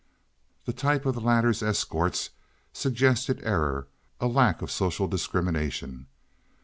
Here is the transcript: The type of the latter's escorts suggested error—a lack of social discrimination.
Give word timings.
The 0.65 0.73
type 0.73 1.05
of 1.05 1.13
the 1.13 1.21
latter's 1.21 1.61
escorts 1.61 2.31
suggested 2.73 3.39
error—a 3.43 4.25
lack 4.27 4.63
of 4.63 4.71
social 4.71 5.07
discrimination. 5.07 6.07